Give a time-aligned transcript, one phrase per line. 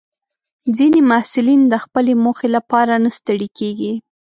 [0.77, 3.93] ځینې محصلین د خپلې موخې لپاره نه ستړي کېږي.